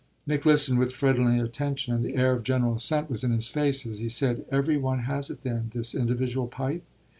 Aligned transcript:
Nick 0.25 0.47
listened 0.47 0.79
with 0.79 0.95
friendly 0.95 1.39
attention 1.39 1.93
and 1.93 2.03
the 2.03 2.15
air 2.15 2.31
of 2.31 2.41
general 2.41 2.73
assent 2.73 3.07
was 3.07 3.23
in 3.23 3.29
his 3.29 3.49
face 3.49 3.85
as 3.85 3.99
he 3.99 4.09
said: 4.09 4.43
"Every 4.51 4.75
one 4.75 5.01
has 5.03 5.29
it 5.29 5.43
then, 5.43 5.69
this 5.75 5.93
individual 5.93 6.47
pipe?" 6.47 6.81